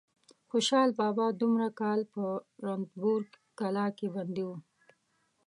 [0.49, 2.23] خوشحال بابا دومره کاله په
[2.65, 3.21] رنتبور
[3.59, 4.49] کلا کې بندي و.